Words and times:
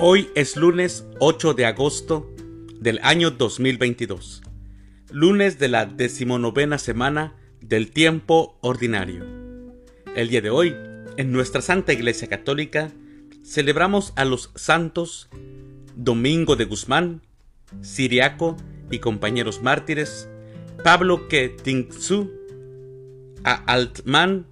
Hoy 0.00 0.30
es 0.36 0.56
lunes 0.56 1.04
8 1.18 1.54
de 1.54 1.66
agosto 1.66 2.32
del 2.78 3.00
año 3.02 3.32
2022, 3.32 4.42
lunes 5.10 5.58
de 5.58 5.66
la 5.66 5.86
decimonovena 5.86 6.78
semana 6.78 7.34
del 7.60 7.90
tiempo 7.90 8.60
ordinario. 8.60 9.26
El 10.14 10.28
día 10.28 10.40
de 10.40 10.50
hoy, 10.50 10.76
en 11.16 11.32
nuestra 11.32 11.62
Santa 11.62 11.92
Iglesia 11.92 12.28
Católica, 12.28 12.92
celebramos 13.44 14.12
a 14.14 14.24
los 14.24 14.52
santos 14.54 15.28
Domingo 15.96 16.54
de 16.54 16.66
Guzmán, 16.66 17.22
Siriaco 17.80 18.56
y 18.92 19.00
compañeros 19.00 19.62
mártires, 19.62 20.28
Pablo 20.84 21.26
Ketingsu, 21.26 22.30
a 23.42 23.54
Altman, 23.64 24.46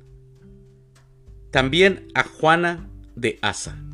también 1.53 2.09
a 2.15 2.25
Juana 2.25 2.91
de 3.15 3.39
Asa. 3.43 3.86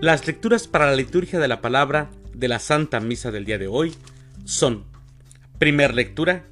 Las 0.00 0.26
lecturas 0.26 0.68
para 0.68 0.86
la 0.86 0.96
liturgia 0.96 1.38
de 1.38 1.48
la 1.48 1.60
palabra 1.60 2.10
de 2.34 2.48
la 2.48 2.58
Santa 2.58 3.00
Misa 3.00 3.30
del 3.30 3.44
día 3.44 3.58
de 3.58 3.68
hoy 3.68 3.94
son, 4.44 4.84
primer 5.58 5.94
lectura, 5.94 6.44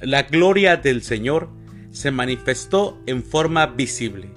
la 0.00 0.22
gloria 0.22 0.76
del 0.76 1.02
Señor 1.02 1.50
se 1.90 2.10
manifestó 2.10 2.98
en 3.06 3.22
forma 3.22 3.66
visible. 3.66 4.30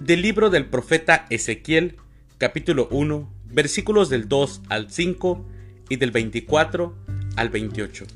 Del 0.00 0.20
libro 0.20 0.50
del 0.50 0.66
profeta 0.66 1.26
Ezequiel, 1.30 1.96
capítulo 2.38 2.88
1, 2.90 3.32
versículos 3.46 4.10
del 4.10 4.28
2 4.28 4.62
al 4.68 4.90
5 4.90 5.48
y 5.88 5.96
del 5.96 6.10
24 6.10 6.94
al 7.36 7.48
28. 7.48 8.06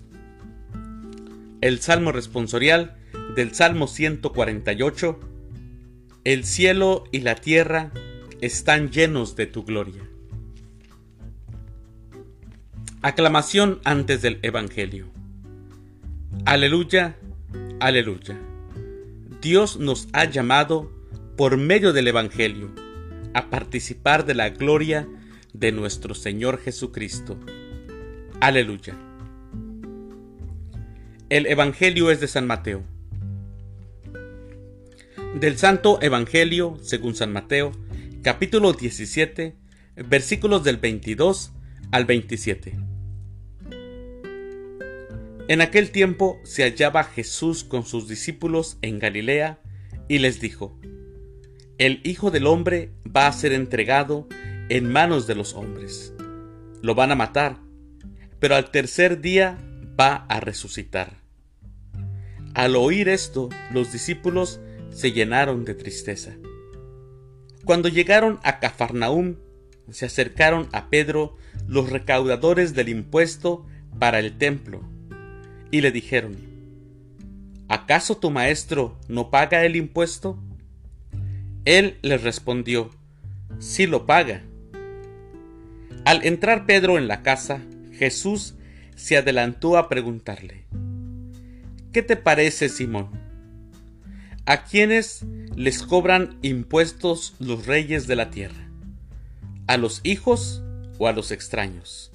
El 1.60 1.80
Salmo 1.80 2.12
responsorial 2.12 2.96
del 3.36 3.54
Salmo 3.54 3.86
148. 3.86 5.20
El 6.24 6.44
cielo 6.44 7.04
y 7.12 7.20
la 7.20 7.36
tierra 7.36 7.92
están 8.42 8.90
llenos 8.90 9.36
de 9.36 9.46
tu 9.46 9.62
gloria. 9.62 10.02
Aclamación 13.00 13.80
antes 13.84 14.20
del 14.20 14.40
Evangelio. 14.42 15.06
Aleluya, 16.44 17.16
aleluya. 17.78 18.36
Dios 19.40 19.78
nos 19.78 20.08
ha 20.12 20.24
llamado 20.24 20.90
por 21.36 21.56
medio 21.56 21.92
del 21.92 22.08
Evangelio 22.08 22.72
a 23.32 23.48
participar 23.48 24.26
de 24.26 24.34
la 24.34 24.50
gloria 24.50 25.08
de 25.52 25.70
nuestro 25.70 26.14
Señor 26.14 26.58
Jesucristo. 26.58 27.38
Aleluya. 28.40 28.96
El 31.28 31.46
Evangelio 31.46 32.10
es 32.10 32.20
de 32.20 32.26
San 32.26 32.48
Mateo. 32.48 32.82
Del 35.38 35.56
Santo 35.58 36.00
Evangelio, 36.02 36.76
según 36.82 37.14
San 37.14 37.32
Mateo, 37.32 37.72
capítulo 38.22 38.72
17, 38.72 39.56
versículos 39.96 40.62
del 40.62 40.76
22 40.76 41.52
al 41.90 42.04
27. 42.04 42.78
En 45.48 45.60
aquel 45.60 45.90
tiempo 45.90 46.38
se 46.44 46.62
hallaba 46.62 47.02
Jesús 47.02 47.64
con 47.64 47.84
sus 47.84 48.06
discípulos 48.06 48.78
en 48.80 49.00
Galilea 49.00 49.58
y 50.06 50.20
les 50.20 50.40
dijo, 50.40 50.78
El 51.78 52.00
Hijo 52.04 52.30
del 52.30 52.46
Hombre 52.46 52.92
va 53.04 53.26
a 53.26 53.32
ser 53.32 53.52
entregado 53.52 54.28
en 54.68 54.90
manos 54.90 55.26
de 55.26 55.34
los 55.34 55.54
hombres. 55.54 56.14
Lo 56.80 56.94
van 56.94 57.10
a 57.10 57.16
matar, 57.16 57.58
pero 58.38 58.54
al 58.54 58.70
tercer 58.70 59.20
día 59.20 59.58
va 59.98 60.26
a 60.28 60.38
resucitar. 60.38 61.20
Al 62.54 62.76
oír 62.76 63.08
esto, 63.08 63.48
los 63.72 63.92
discípulos 63.92 64.60
se 64.90 65.10
llenaron 65.10 65.64
de 65.64 65.74
tristeza. 65.74 66.36
Cuando 67.64 67.88
llegaron 67.88 68.40
a 68.42 68.58
Cafarnaúm, 68.58 69.36
se 69.90 70.06
acercaron 70.06 70.68
a 70.72 70.88
Pedro 70.90 71.36
los 71.68 71.90
recaudadores 71.90 72.74
del 72.74 72.88
impuesto 72.88 73.66
para 73.98 74.18
el 74.18 74.36
templo, 74.36 74.82
y 75.70 75.80
le 75.80 75.92
dijeron, 75.92 76.36
¿acaso 77.68 78.16
tu 78.16 78.30
maestro 78.30 78.98
no 79.08 79.30
paga 79.30 79.64
el 79.64 79.76
impuesto? 79.76 80.38
Él 81.64 81.98
les 82.02 82.22
respondió, 82.22 82.90
sí 83.58 83.86
lo 83.86 84.06
paga. 84.06 84.42
Al 86.04 86.26
entrar 86.26 86.66
Pedro 86.66 86.98
en 86.98 87.06
la 87.06 87.22
casa, 87.22 87.60
Jesús 87.92 88.54
se 88.96 89.16
adelantó 89.16 89.76
a 89.78 89.88
preguntarle, 89.88 90.64
¿qué 91.92 92.02
te 92.02 92.16
parece, 92.16 92.68
Simón? 92.68 93.10
¿A 94.46 94.64
quiénes 94.64 95.24
les 95.54 95.82
cobran 95.82 96.38
impuestos 96.42 97.34
los 97.38 97.66
reyes 97.66 98.06
de 98.06 98.16
la 98.16 98.30
tierra? 98.30 98.68
¿A 99.66 99.76
los 99.76 100.00
hijos 100.04 100.62
o 100.98 101.08
a 101.08 101.12
los 101.12 101.30
extraños? 101.30 102.10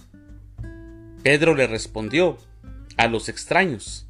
Pedro 1.24 1.56
le 1.56 1.68
respondió, 1.68 2.38
a 2.98 3.08
los 3.08 3.30
extraños. 3.30 4.08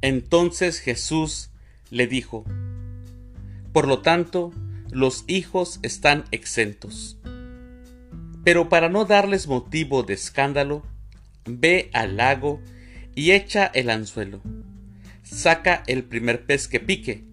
Entonces 0.00 0.80
Jesús 0.80 1.50
le 1.90 2.06
dijo, 2.06 2.44
por 3.72 3.88
lo 3.88 4.00
tanto, 4.00 4.52
los 4.90 5.24
hijos 5.26 5.80
están 5.82 6.24
exentos. 6.30 7.18
Pero 8.44 8.68
para 8.68 8.88
no 8.88 9.04
darles 9.04 9.46
motivo 9.46 10.02
de 10.02 10.14
escándalo, 10.14 10.82
ve 11.46 11.90
al 11.92 12.16
lago 12.16 12.60
y 13.14 13.30
echa 13.32 13.66
el 13.66 13.90
anzuelo 13.90 14.42
saca 15.24 15.82
el 15.86 16.04
primer 16.04 16.46
pez 16.46 16.68
que 16.68 16.80
pique, 16.80 17.24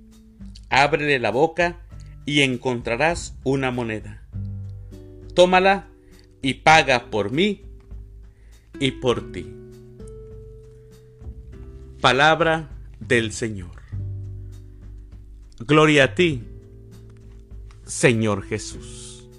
ábrele 0.72 1.20
la 1.20 1.30
boca 1.30 1.82
y 2.26 2.42
encontrarás 2.42 3.36
una 3.44 3.70
moneda. 3.70 4.24
Tómala 5.36 5.90
y 6.42 6.56
paga 6.56 7.12
por 7.12 7.32
mí 7.32 7.62
y 8.80 8.92
por 8.92 9.32
ti. 9.32 9.46
Palabra 12.00 12.70
del 13.00 13.32
Señor. 13.32 13.82
Gloria 15.60 16.06
a 16.06 16.16
ti, 16.16 16.44
Señor 17.86 18.44
Jesús. 18.44 19.30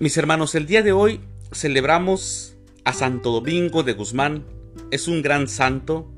Mis 0.00 0.16
hermanos, 0.16 0.54
el 0.54 0.66
día 0.66 0.82
de 0.82 0.92
hoy 0.92 1.20
celebramos 1.52 2.56
a 2.84 2.92
Santo 2.92 3.32
Domingo 3.32 3.82
de 3.82 3.92
Guzmán, 3.92 4.44
es 4.90 5.08
un 5.08 5.22
gran 5.22 5.46
santo 5.46 6.10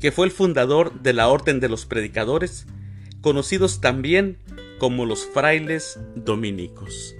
que 0.00 0.12
fue 0.12 0.26
el 0.26 0.32
fundador 0.32 1.00
de 1.00 1.12
la 1.12 1.28
Orden 1.28 1.60
de 1.60 1.68
los 1.68 1.86
Predicadores, 1.86 2.66
conocidos 3.20 3.80
también 3.80 4.38
como 4.78 5.06
los 5.06 5.26
frailes 5.26 5.98
dominicos. 6.14 7.14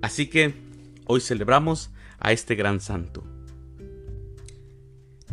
Así 0.00 0.26
que 0.26 0.54
hoy 1.06 1.20
celebramos 1.20 1.90
a 2.18 2.32
este 2.32 2.54
gran 2.54 2.80
santo. 2.80 3.24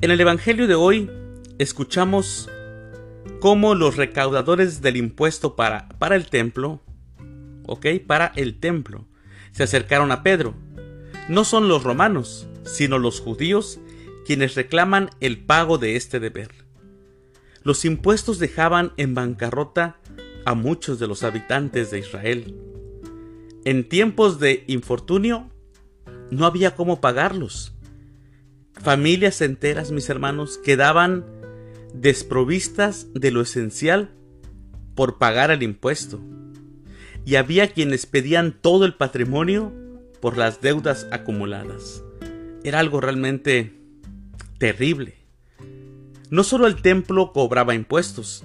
En 0.01 0.11
el 0.11 0.19
Evangelio 0.19 0.67
de 0.67 0.75
hoy 0.75 1.09
escuchamos 1.57 2.49
cómo 3.39 3.75
los 3.75 3.95
recaudadores 3.95 4.81
del 4.81 4.97
impuesto 4.97 5.55
para, 5.55 5.87
para 5.97 6.15
el 6.15 6.29
templo, 6.29 6.81
¿ok? 7.65 7.85
Para 8.05 8.33
el 8.35 8.59
templo, 8.59 9.07
se 9.51 9.63
acercaron 9.63 10.11
a 10.11 10.21
Pedro. 10.21 10.53
No 11.29 11.45
son 11.45 11.69
los 11.69 11.83
romanos, 11.83 12.47
sino 12.63 12.99
los 12.99 13.21
judíos 13.21 13.79
quienes 14.25 14.55
reclaman 14.55 15.11
el 15.21 15.37
pago 15.37 15.77
de 15.77 15.95
este 15.95 16.19
deber. 16.19 16.64
Los 17.65 17.83
impuestos 17.83 18.37
dejaban 18.37 18.93
en 18.95 19.15
bancarrota 19.15 19.97
a 20.45 20.53
muchos 20.53 20.99
de 20.99 21.07
los 21.07 21.23
habitantes 21.23 21.89
de 21.89 21.97
Israel. 21.97 22.55
En 23.65 23.89
tiempos 23.89 24.39
de 24.39 24.63
infortunio 24.67 25.49
no 26.29 26.45
había 26.45 26.75
cómo 26.75 27.01
pagarlos. 27.01 27.73
Familias 28.73 29.41
enteras, 29.41 29.91
mis 29.91 30.11
hermanos, 30.11 30.59
quedaban 30.59 31.25
desprovistas 31.95 33.07
de 33.15 33.31
lo 33.31 33.41
esencial 33.41 34.11
por 34.93 35.17
pagar 35.17 35.49
el 35.49 35.63
impuesto. 35.63 36.21
Y 37.25 37.33
había 37.33 37.73
quienes 37.73 38.05
pedían 38.05 38.55
todo 38.61 38.85
el 38.85 38.93
patrimonio 38.93 39.73
por 40.21 40.37
las 40.37 40.61
deudas 40.61 41.07
acumuladas. 41.11 42.03
Era 42.63 42.77
algo 42.77 43.01
realmente 43.01 43.73
terrible. 44.59 45.24
No 46.29 46.43
solo 46.43 46.67
el 46.67 46.81
templo 46.81 47.31
cobraba 47.33 47.75
impuestos, 47.75 48.43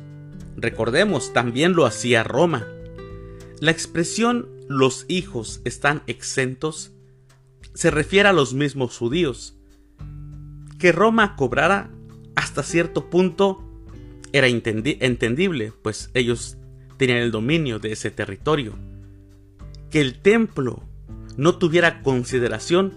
recordemos, 0.56 1.32
también 1.32 1.74
lo 1.74 1.86
hacía 1.86 2.22
Roma. 2.22 2.66
La 3.60 3.70
expresión 3.70 4.48
los 4.68 5.04
hijos 5.08 5.60
están 5.64 6.02
exentos 6.06 6.92
se 7.74 7.90
refiere 7.90 8.28
a 8.28 8.32
los 8.32 8.54
mismos 8.54 8.96
judíos. 8.98 9.56
Que 10.78 10.92
Roma 10.92 11.36
cobrara 11.36 11.90
hasta 12.34 12.62
cierto 12.62 13.10
punto 13.10 13.62
era 14.32 14.46
entendible, 14.48 15.72
pues 15.82 16.10
ellos 16.14 16.56
tenían 16.96 17.18
el 17.18 17.30
dominio 17.30 17.78
de 17.78 17.92
ese 17.92 18.10
territorio. 18.10 18.74
Que 19.90 20.00
el 20.00 20.20
templo 20.20 20.82
no 21.36 21.56
tuviera 21.56 22.02
consideración, 22.02 22.92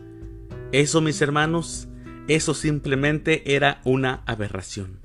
eso 0.71 1.01
mis 1.01 1.21
hermanos 1.21 1.87
eso 2.27 2.53
simplemente 2.53 3.55
era 3.55 3.81
una 3.83 4.23
aberración. 4.25 4.99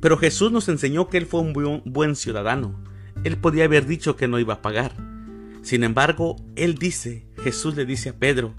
Pero 0.00 0.18
Jesús 0.18 0.52
nos 0.52 0.68
enseñó 0.68 1.08
que 1.08 1.18
Él 1.18 1.26
fue 1.26 1.40
un 1.40 1.82
buen 1.84 2.16
ciudadano. 2.16 2.82
Él 3.24 3.36
podía 3.38 3.64
haber 3.64 3.86
dicho 3.86 4.16
que 4.16 4.28
no 4.28 4.38
iba 4.38 4.54
a 4.54 4.62
pagar. 4.62 4.94
Sin 5.62 5.82
embargo, 5.82 6.36
Él 6.54 6.76
dice, 6.76 7.26
Jesús 7.42 7.76
le 7.76 7.86
dice 7.86 8.10
a 8.10 8.18
Pedro, 8.18 8.54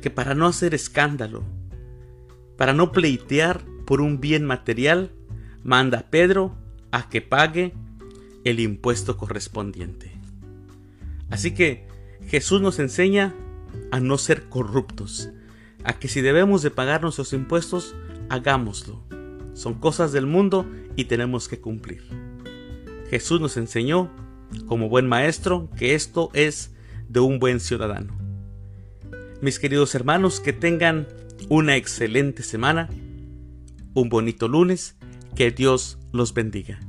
que 0.00 0.10
para 0.10 0.34
no 0.34 0.46
hacer 0.46 0.74
escándalo, 0.74 1.44
para 2.56 2.72
no 2.72 2.92
pleitear 2.92 3.62
por 3.84 4.00
un 4.00 4.20
bien 4.20 4.44
material, 4.44 5.10
manda 5.62 5.98
a 5.98 6.10
Pedro 6.10 6.56
a 6.92 7.08
que 7.08 7.20
pague 7.20 7.74
el 8.44 8.60
impuesto 8.60 9.16
correspondiente. 9.16 10.12
Así 11.30 11.52
que 11.52 11.86
Jesús 12.26 12.60
nos 12.60 12.78
enseña 12.78 13.34
a 13.90 14.00
no 14.00 14.18
ser 14.18 14.48
corruptos, 14.48 15.30
a 15.84 15.98
que 15.98 16.08
si 16.08 16.20
debemos 16.20 16.62
de 16.62 16.70
pagar 16.70 17.02
nuestros 17.02 17.32
impuestos, 17.32 17.94
hagámoslo. 18.28 19.02
Son 19.54 19.74
cosas 19.74 20.12
del 20.12 20.26
mundo 20.26 20.66
y 20.96 21.04
tenemos 21.04 21.48
que 21.48 21.60
cumplir. 21.60 22.02
Jesús 23.10 23.40
nos 23.40 23.56
enseñó, 23.56 24.10
como 24.66 24.88
buen 24.88 25.08
maestro, 25.08 25.68
que 25.76 25.94
esto 25.94 26.30
es 26.32 26.72
de 27.08 27.20
un 27.20 27.38
buen 27.38 27.60
ciudadano. 27.60 28.16
Mis 29.40 29.58
queridos 29.58 29.94
hermanos, 29.94 30.40
que 30.40 30.52
tengan 30.52 31.08
una 31.48 31.76
excelente 31.76 32.42
semana, 32.42 32.88
un 33.94 34.08
bonito 34.08 34.48
lunes, 34.48 34.96
que 35.34 35.50
Dios 35.50 35.98
los 36.12 36.34
bendiga. 36.34 36.80